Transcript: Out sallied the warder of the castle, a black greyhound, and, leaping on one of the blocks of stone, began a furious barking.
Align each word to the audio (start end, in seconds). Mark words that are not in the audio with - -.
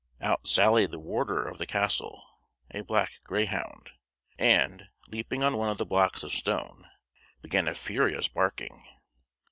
Out 0.19 0.47
sallied 0.47 0.89
the 0.89 0.97
warder 0.97 1.47
of 1.47 1.59
the 1.59 1.67
castle, 1.67 2.23
a 2.71 2.81
black 2.81 3.19
greyhound, 3.23 3.91
and, 4.35 4.89
leaping 5.09 5.43
on 5.43 5.57
one 5.57 5.69
of 5.69 5.77
the 5.77 5.85
blocks 5.85 6.23
of 6.23 6.33
stone, 6.33 6.89
began 7.43 7.67
a 7.67 7.75
furious 7.75 8.27
barking. 8.27 8.83